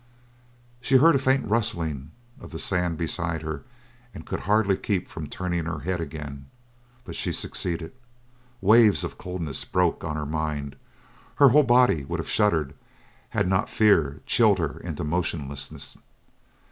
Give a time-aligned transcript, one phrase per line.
[0.81, 2.09] She heard a faint rustling
[2.39, 3.61] of the sand beside her
[4.15, 6.47] and could hardly keep from turning her head again.
[7.05, 7.93] But she succeeded.
[8.61, 10.75] Waves of coldness broke on her mind;
[11.35, 12.73] her whole body would have shuddered
[13.29, 15.99] had not fear chilled her into motionlessness.